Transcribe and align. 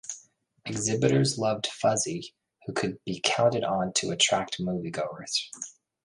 Exhibitors 0.65 1.37
loved 1.37 1.67
Fuzzy, 1.67 2.33
who 2.65 2.73
could 2.73 2.97
be 3.05 3.21
counted 3.23 3.63
on 3.63 3.93
to 3.93 4.09
attract 4.09 4.59
moviegoers. 4.59 5.45